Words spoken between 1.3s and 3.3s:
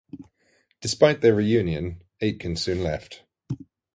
reunion, Aitken soon left.